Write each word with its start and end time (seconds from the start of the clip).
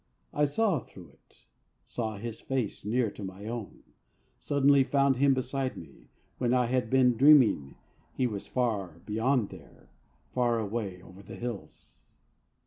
I 0.33 0.45
saw 0.45 0.79
through 0.79 1.09
it; 1.09 1.43
saw 1.85 2.17
his 2.17 2.41
face 2.41 2.83
near 2.83 3.11
to 3.11 3.23
my 3.23 3.45
own; 3.45 3.83
suddenly 4.39 4.83
found 4.83 5.17
him 5.17 5.35
beside 5.35 5.77
me, 5.77 6.07
when 6.39 6.55
I 6.55 6.65
had 6.65 6.89
been 6.89 7.15
dreaming 7.17 7.75
he 8.17 8.25
was 8.25 8.47
far 8.47 8.99
beyond 9.05 9.49
there, 9.49 9.89
far 10.33 10.57
away 10.57 11.03
over 11.03 11.21
the 11.21 11.35
hills. 11.35 12.07